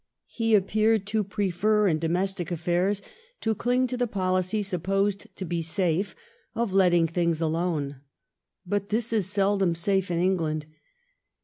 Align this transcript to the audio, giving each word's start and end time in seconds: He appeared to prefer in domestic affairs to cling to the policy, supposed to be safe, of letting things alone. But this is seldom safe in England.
He 0.29 0.55
appeared 0.55 1.05
to 1.05 1.23
prefer 1.23 1.87
in 1.87 1.99
domestic 1.99 2.49
affairs 2.49 3.03
to 3.41 3.53
cling 3.53 3.85
to 3.85 3.97
the 3.97 4.07
policy, 4.07 4.63
supposed 4.63 5.27
to 5.35 5.45
be 5.45 5.61
safe, 5.61 6.15
of 6.55 6.73
letting 6.73 7.05
things 7.05 7.39
alone. 7.39 7.97
But 8.65 8.89
this 8.89 9.13
is 9.13 9.27
seldom 9.29 9.75
safe 9.75 10.09
in 10.09 10.19
England. 10.19 10.65